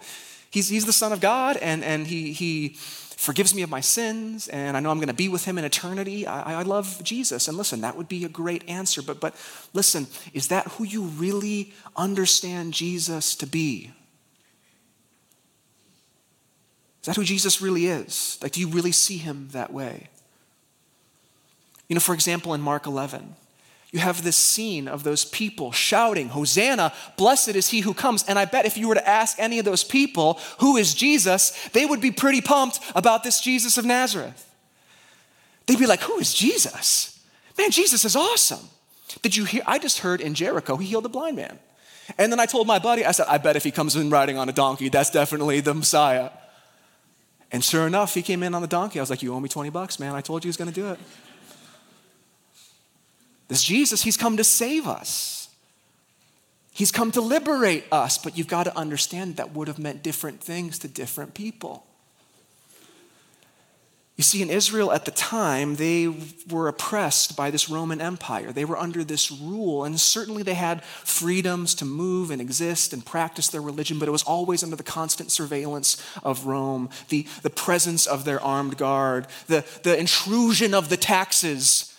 [0.51, 2.79] He's, he's the Son of God, and, and he, he
[3.21, 5.65] forgives me of my sins, and I know I'm going to be with him in
[5.67, 6.27] eternity.
[6.27, 7.49] I, I love Jesus.
[7.49, 9.03] And listen, that would be a great answer.
[9.03, 9.35] But, but
[9.75, 13.91] listen, is that who you really understand Jesus to be?
[17.03, 18.39] Is that who Jesus really is?
[18.41, 20.09] Like, do you really see him that way?
[21.91, 23.37] You know, for example, in Mark 11,
[23.93, 28.23] you have this scene of those people shouting, Hosanna, blessed is he who comes.
[28.23, 31.69] And I bet if you were to ask any of those people, who is Jesus,
[31.71, 34.47] they would be pretty pumped about this Jesus of Nazareth.
[35.67, 37.21] They'd be like, who is Jesus?
[37.59, 38.69] Man, Jesus is awesome.
[39.23, 39.63] Did you hear?
[39.67, 41.59] I just heard in Jericho, he healed a blind man.
[42.17, 44.39] And then I told my buddy, I said, I bet if he comes in riding
[44.39, 46.31] on a donkey, that's definitely the Messiah.
[47.53, 49.01] And sure enough, he came in on the donkey.
[49.01, 50.15] I was like, You owe me 20 bucks, man.
[50.15, 50.99] I told you he was going to do it.
[53.51, 55.49] This Jesus, he's come to save us.
[56.73, 60.41] He's come to liberate us, but you've got to understand that would have meant different
[60.41, 61.85] things to different people.
[64.17, 66.15] You see, in Israel at the time, they
[66.49, 68.53] were oppressed by this Roman Empire.
[68.53, 73.05] They were under this rule, and certainly they had freedoms to move and exist and
[73.05, 77.51] practice their religion, but it was always under the constant surveillance of Rome, the, the
[77.51, 81.90] presence of their armed guard, the, the intrusion of the taxes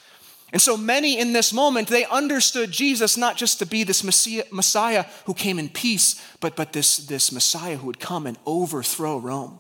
[0.51, 5.05] and so many in this moment, they understood Jesus not just to be this Messiah
[5.25, 9.59] who came in peace, but, but this, this Messiah who would come and overthrow Rome.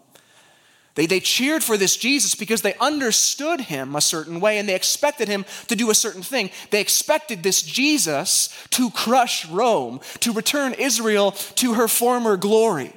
[0.95, 4.75] They, they cheered for this Jesus because they understood him a certain way and they
[4.75, 6.49] expected him to do a certain thing.
[6.69, 12.93] They expected this Jesus to crush Rome, to return Israel to her former glory.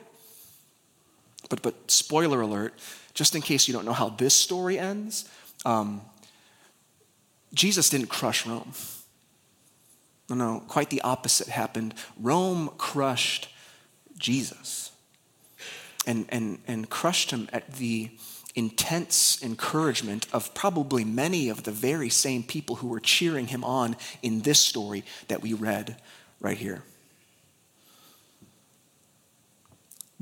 [1.49, 2.75] But, but spoiler alert,
[3.13, 5.29] just in case you don't know how this story ends,
[5.65, 6.01] um,
[7.55, 8.73] Jesus didn't crush Rome.
[10.29, 11.95] No, no, quite the opposite happened.
[12.21, 13.49] Rome crushed
[14.19, 14.91] Jesus
[16.07, 18.11] and, and, and crushed him at the
[18.55, 23.97] intense encouragement of probably many of the very same people who were cheering him on
[24.23, 25.97] in this story that we read
[26.41, 26.83] right here.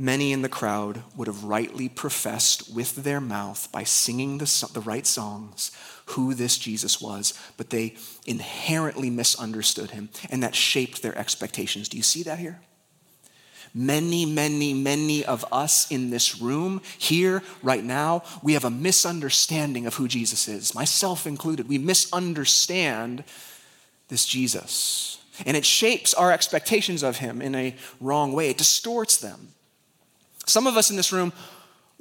[0.03, 4.81] Many in the crowd would have rightly professed with their mouth by singing the, the
[4.81, 5.71] right songs
[6.07, 7.95] who this Jesus was, but they
[8.27, 11.89] inherently misunderstood him, and that shaped their expectations.
[11.89, 12.61] Do you see that here?
[13.73, 19.87] Many, many, many of us in this room, here, right now, we have a misunderstanding
[19.87, 21.69] of who Jesus is, myself included.
[21.69, 23.23] We misunderstand
[24.09, 25.23] this Jesus.
[25.47, 29.53] And it shapes our expectations of him in a wrong way, it distorts them.
[30.47, 31.33] Some of us in this room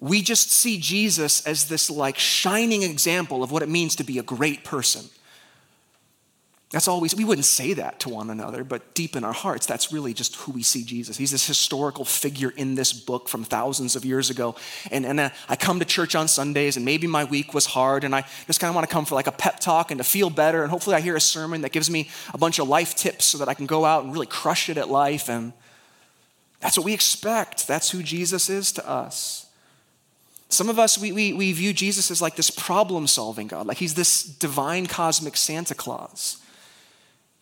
[0.02, 4.18] we just see Jesus as this like shining example of what it means to be
[4.18, 5.06] a great person.
[6.72, 9.92] That's always, we wouldn't say that to one another, but deep in our hearts, that's
[9.92, 11.18] really just who we see Jesus.
[11.18, 14.56] He's this historical figure in this book from thousands of years ago.
[14.90, 18.06] And, and uh, I come to church on Sundays, and maybe my week was hard,
[18.06, 20.06] and I just kind of want to come for like a pep talk and to
[20.06, 20.62] feel better.
[20.62, 23.38] And hopefully, I hear a sermon that gives me a bunch of life tips so
[23.40, 25.30] that I can go out and really crush it at life.
[25.30, 25.52] And
[26.62, 27.68] that's what we expect.
[27.68, 29.48] That's who Jesus is to us.
[30.50, 33.78] Some of us, we, we, we view Jesus as like this problem solving God, like
[33.78, 36.38] he's this divine cosmic Santa Claus.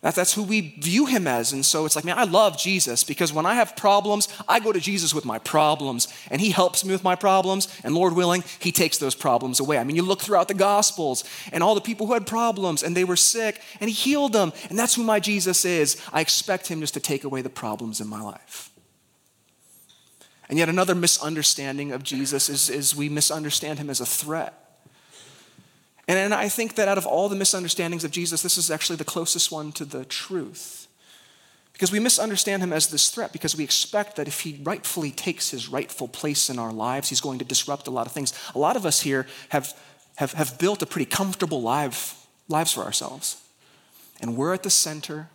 [0.02, 1.52] That, that's who we view him as.
[1.52, 4.72] And so it's like, man, I love Jesus because when I have problems, I go
[4.72, 7.68] to Jesus with my problems and he helps me with my problems.
[7.84, 9.76] And Lord willing, he takes those problems away.
[9.76, 12.96] I mean, you look throughout the Gospels and all the people who had problems and
[12.96, 14.54] they were sick and he healed them.
[14.70, 16.00] And that's who my Jesus is.
[16.14, 18.69] I expect him just to take away the problems in my life.
[20.50, 24.82] And yet, another misunderstanding of Jesus is, is we misunderstand him as a threat.
[26.08, 28.96] And, and I think that out of all the misunderstandings of Jesus, this is actually
[28.96, 30.88] the closest one to the truth.
[31.72, 35.50] Because we misunderstand him as this threat because we expect that if he rightfully takes
[35.50, 38.32] his rightful place in our lives, he's going to disrupt a lot of things.
[38.52, 39.72] A lot of us here have,
[40.16, 43.40] have, have built a pretty comfortable life, lives for ourselves.
[44.20, 45.30] And we're at the center,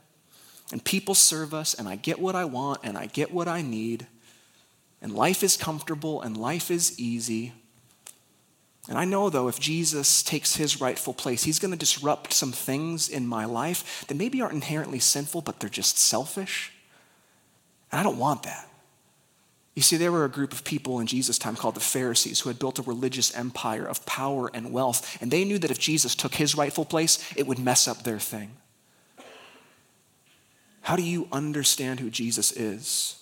[0.73, 3.62] and people serve us, and I get what I want, and I get what I
[3.62, 4.08] need,
[5.06, 7.54] and life is comfortable, and life is easy.
[8.89, 12.52] And I know, though, if Jesus takes his rightful place, he's going to disrupt some
[12.52, 16.74] things in my life that maybe aren't inherently sinful, but they're just selfish.
[17.91, 18.68] And I don't want that.
[19.76, 22.50] You see, there were a group of people in Jesus' time called the Pharisees who
[22.50, 26.15] had built a religious empire of power and wealth, and they knew that if Jesus
[26.15, 28.58] took his rightful place, it would mess up their thing.
[30.82, 33.22] How do you understand who Jesus is?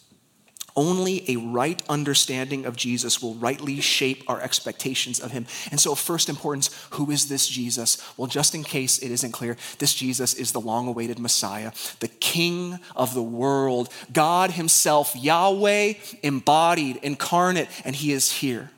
[0.76, 5.46] Only a right understanding of Jesus will rightly shape our expectations of him.
[5.70, 8.02] And so, first importance, who is this Jesus?
[8.18, 12.08] Well, just in case it isn't clear, this Jesus is the long awaited Messiah, the
[12.08, 18.72] King of the world, God Himself, Yahweh embodied, incarnate, and He is here.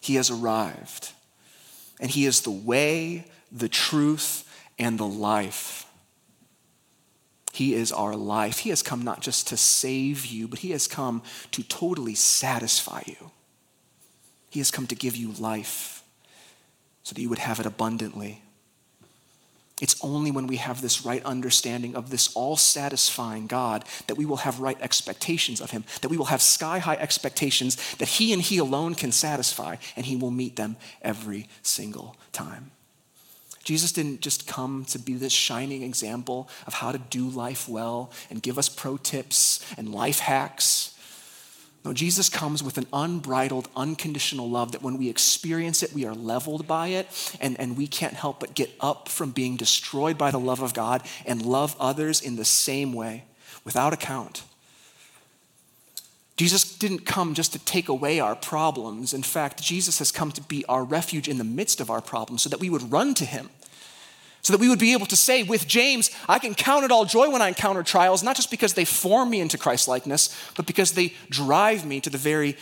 [0.00, 1.12] He has arrived.
[2.00, 5.84] And He is the way, the truth, and the life.
[7.52, 8.58] He is our life.
[8.58, 13.02] He has come not just to save you, but He has come to totally satisfy
[13.06, 13.30] you.
[14.50, 16.02] He has come to give you life
[17.02, 18.42] so that you would have it abundantly.
[19.80, 24.26] It's only when we have this right understanding of this all satisfying God that we
[24.26, 28.32] will have right expectations of Him, that we will have sky high expectations that He
[28.32, 32.72] and He alone can satisfy, and He will meet them every single time.
[33.64, 38.10] Jesus didn't just come to be this shining example of how to do life well
[38.30, 40.96] and give us pro tips and life hacks.
[41.84, 46.14] No, Jesus comes with an unbridled, unconditional love that when we experience it, we are
[46.14, 50.30] leveled by it, and, and we can't help but get up from being destroyed by
[50.30, 53.24] the love of God and love others in the same way,
[53.64, 54.42] without account.
[56.40, 59.12] Jesus didn't come just to take away our problems.
[59.12, 62.40] In fact, Jesus has come to be our refuge in the midst of our problems
[62.40, 63.50] so that we would run to him.
[64.40, 67.04] So that we would be able to say with James, I can count it all
[67.04, 70.64] joy when I encounter trials, not just because they form me into Christ likeness, but
[70.64, 72.56] because they drive me to the very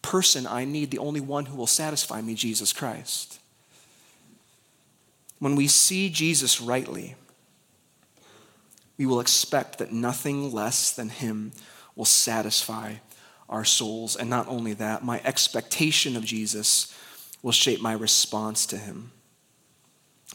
[0.00, 3.40] person I need, the only one who will satisfy me, Jesus Christ.
[5.38, 7.14] When we see Jesus rightly,
[8.96, 11.52] we will expect that nothing less than him
[11.94, 12.94] will satisfy
[13.48, 14.16] our souls.
[14.16, 16.94] And not only that, my expectation of Jesus
[17.42, 19.12] will shape my response to him.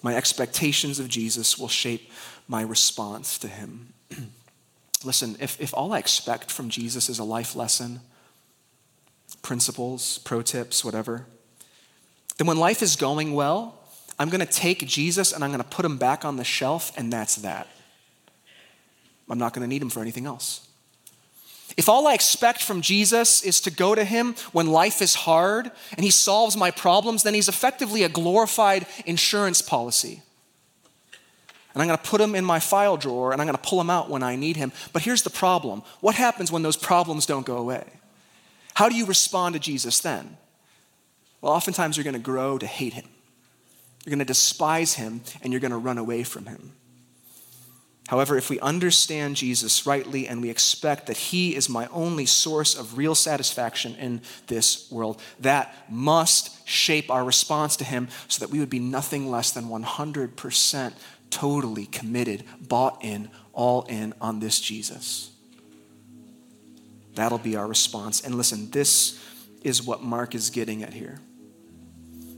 [0.02, 2.12] My expectations of Jesus will shape
[2.47, 3.93] my response to him.
[5.04, 8.02] Listen, if, if all I expect from Jesus is a life lesson,
[9.41, 11.26] principles, pro tips, whatever,
[12.38, 13.80] then when life is going well,
[14.17, 16.91] I'm going to take Jesus and I'm going to put him back on the shelf,
[16.97, 17.67] and that's that.
[19.30, 20.67] I'm not going to need him for anything else.
[21.75, 25.71] If all I expect from Jesus is to go to him when life is hard
[25.95, 30.21] and he solves my problems, then he's effectively a glorified insurance policy.
[31.73, 33.81] And I'm going to put him in my file drawer and I'm going to pull
[33.81, 34.71] him out when I need him.
[34.91, 37.86] But here's the problem what happens when those problems don't go away?
[38.75, 40.38] How do you respond to Jesus then?
[41.41, 43.05] Well, oftentimes you're going to grow to hate him.
[44.05, 46.73] You're going to despise him and you're going to run away from him.
[48.13, 52.78] However, if we understand Jesus rightly and we expect that he is my only source
[52.78, 58.52] of real satisfaction in this world, that must shape our response to him so that
[58.52, 60.93] we would be nothing less than 100%
[61.32, 65.32] totally committed, bought in, all in on this Jesus.
[67.15, 68.21] That'll be our response.
[68.21, 69.19] And listen, this
[69.63, 71.17] is what Mark is getting at here.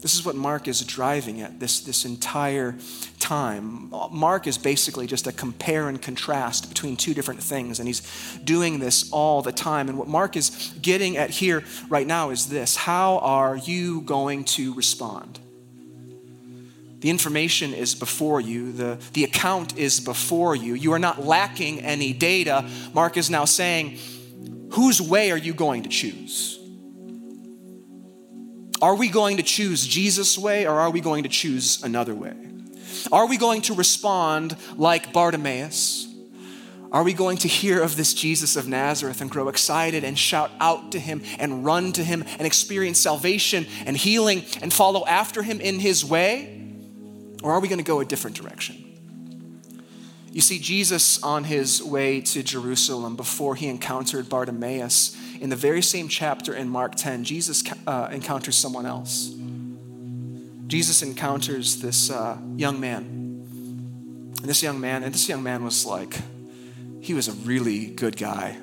[0.06, 2.76] This is what Mark is driving at this, this entire
[3.18, 3.92] time.
[4.12, 8.04] Mark is basically just a compare and contrast between two different things, and he's
[8.44, 9.90] doing this all the time.
[9.90, 14.44] And what Mark is getting at here right now is this How are you going
[14.44, 15.40] to respond?
[17.00, 20.76] The information is before you, the, the account is before you.
[20.76, 22.70] You are not lacking any data.
[22.94, 23.98] Mark is now saying,
[24.74, 26.60] Whose way are you going to choose?
[28.82, 32.34] Are we going to choose Jesus' way or are we going to choose another way?
[33.12, 36.08] Are we going to respond like Bartimaeus?
[36.92, 40.52] Are we going to hear of this Jesus of Nazareth and grow excited and shout
[40.60, 45.44] out to him and run to him and experience salvation and healing and follow after
[45.44, 46.52] him in his way?
[47.44, 48.82] Or are we going to go a different direction?
[50.32, 55.82] You see, Jesus on his way to Jerusalem before he encountered Bartimaeus, in the very
[55.82, 59.34] same chapter in Mark 10, Jesus uh, encounters someone else.
[60.68, 63.04] Jesus encounters this uh, young man.
[64.38, 66.16] And this young man, and this young man was like,
[67.02, 68.58] he was a really good guy.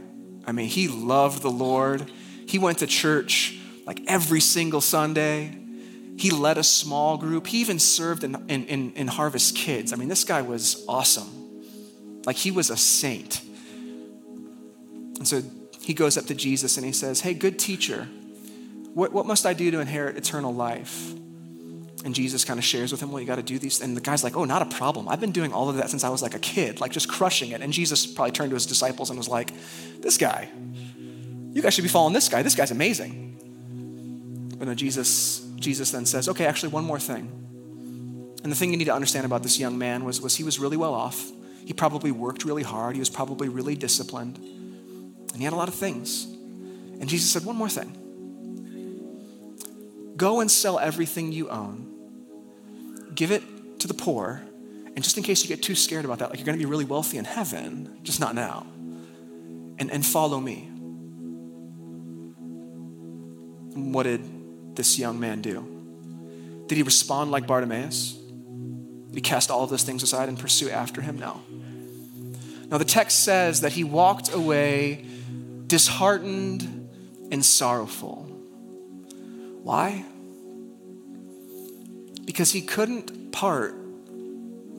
[0.46, 2.10] I mean, he loved the Lord.
[2.46, 5.56] He went to church like every single Sunday.
[6.16, 7.46] He led a small group.
[7.46, 9.92] He even served in, in, in, in Harvest Kids.
[9.92, 11.28] I mean, this guy was awesome.
[12.26, 13.40] Like, he was a saint.
[15.16, 15.42] And so
[15.82, 18.08] he goes up to Jesus and he says, Hey, good teacher,
[18.94, 21.12] what, what must I do to inherit eternal life?
[22.04, 23.80] And Jesus kind of shares with him, Well, you got to do these.
[23.80, 25.08] And the guy's like, Oh, not a problem.
[25.08, 27.50] I've been doing all of that since I was like a kid, like just crushing
[27.50, 27.60] it.
[27.60, 29.52] And Jesus probably turned to his disciples and was like,
[30.00, 30.48] This guy,
[31.52, 32.42] you guys should be following this guy.
[32.42, 34.56] This guy's amazing.
[34.58, 37.30] But no, Jesus, Jesus then says, Okay, actually, one more thing.
[38.42, 40.58] And the thing you need to understand about this young man was, was he was
[40.58, 41.30] really well off.
[41.64, 42.96] He probably worked really hard.
[42.96, 44.40] He was probably really disciplined.
[45.32, 46.24] And he had a lot of things.
[46.24, 47.98] And Jesus said, One more thing
[50.16, 53.42] go and sell everything you own, give it
[53.80, 54.42] to the poor,
[54.94, 56.70] and just in case you get too scared about that, like you're going to be
[56.70, 58.66] really wealthy in heaven, just not now,
[59.78, 60.68] and, and follow me.
[63.74, 65.66] What did this young man do?
[66.68, 68.12] Did he respond like Bartimaeus?
[68.12, 71.18] Did he cast all of those things aside and pursue after him?
[71.18, 71.40] No.
[72.68, 75.04] Now, the text says that he walked away
[75.72, 76.90] disheartened
[77.30, 78.24] and sorrowful.
[79.62, 80.04] Why?
[82.26, 83.74] Because he couldn't part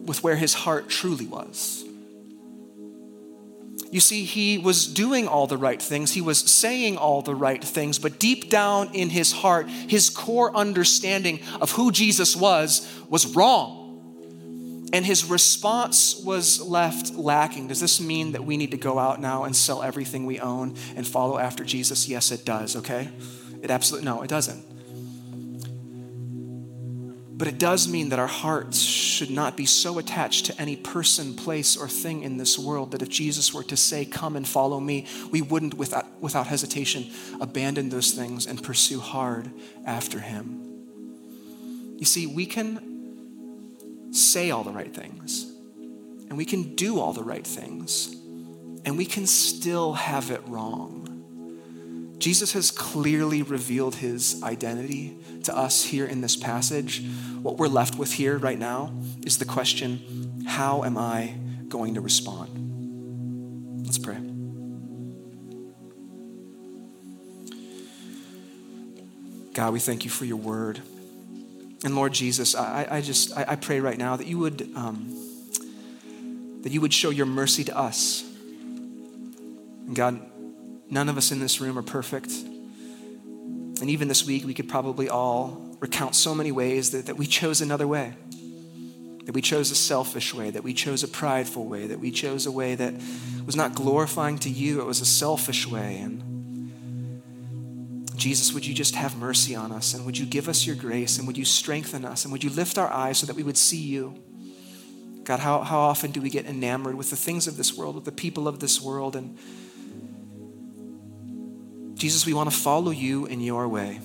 [0.06, 1.84] with where his heart truly was.
[3.89, 7.64] You see, he was doing all the right things, he was saying all the right
[7.64, 13.36] things, but deep down in his heart, his core understanding of who Jesus was was
[13.36, 13.82] wrong
[14.94, 17.68] and his response was left lacking.
[17.68, 20.76] Does this mean that we need to go out now and sell everything we own
[20.96, 22.08] and follow after Jesus?
[22.08, 23.10] Yes, it does, okay?
[23.64, 24.64] It absolutely, no, it doesn't.
[27.36, 31.36] But it does mean that our hearts should not be so attached to any person,
[31.36, 34.80] place, or thing in this world that if Jesus were to say, Come and follow
[34.80, 37.10] me, we wouldn't, without, without hesitation,
[37.41, 39.50] abandon those things and pursue hard
[39.88, 40.62] after him.
[41.98, 42.93] You see, we can
[44.14, 45.51] say all the right things,
[46.30, 48.16] and we can do all the right things,
[48.86, 50.99] and we can still have it wrong.
[52.20, 57.03] Jesus has clearly revealed his identity to us here in this passage.
[57.41, 58.93] What we're left with here right now
[59.26, 61.36] is the question how am I
[61.68, 63.84] going to respond?
[63.86, 64.18] Let's pray.
[69.53, 70.82] God, we thank you for your word.
[71.84, 75.09] And Lord Jesus, I, I just I, I, pray right now that you would um,
[76.61, 78.23] that you would show your mercy to us.
[79.86, 80.21] And God,
[80.89, 82.31] none of us in this room are perfect.
[82.31, 87.25] And even this week, we could probably all recount so many ways that, that we
[87.25, 88.13] chose another way.
[89.25, 92.45] That we chose a selfish way, that we chose a prideful way, that we chose
[92.45, 92.93] a way that
[93.45, 95.97] was not glorifying to you, it was a selfish way.
[95.97, 96.32] And
[98.24, 101.17] Jesus, would you just have mercy on us and would you give us your grace
[101.17, 103.57] and would you strengthen us and would you lift our eyes so that we would
[103.57, 104.17] see you?
[105.26, 108.05] God, how, how often do we get enamored with the things of this world, with
[108.05, 109.17] the people of this world?
[109.17, 109.38] And
[111.95, 113.99] Jesus, we want to follow you in your way.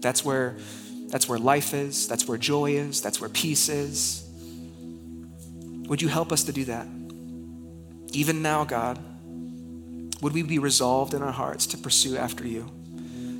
[0.00, 0.58] That's where,
[1.06, 4.22] that's where life is, that's where joy is, that's where peace is.
[5.88, 6.86] Would you help us to do that?
[8.12, 8.98] Even now, God,
[10.20, 12.70] would we be resolved in our hearts to pursue after you?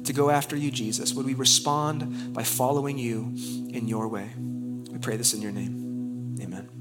[0.09, 1.14] To go after you, Jesus?
[1.14, 3.34] Would we respond by following you
[3.70, 4.30] in your way?
[4.36, 6.36] We pray this in your name.
[6.42, 6.77] Amen.